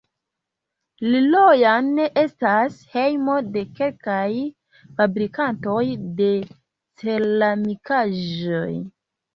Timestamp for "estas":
2.21-2.79